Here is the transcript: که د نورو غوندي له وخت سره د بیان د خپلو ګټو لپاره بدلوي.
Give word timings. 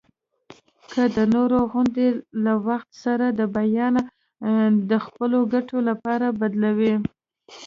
که 0.91 1.03
د 1.15 1.17
نورو 1.35 1.59
غوندي 1.71 2.09
له 2.45 2.53
وخت 2.67 2.89
سره 3.05 3.25
د 3.29 3.41
بیان 3.57 3.93
د 4.89 4.91
خپلو 5.05 5.39
ګټو 5.53 5.77
لپاره 5.89 6.27
بدلوي. 6.39 6.95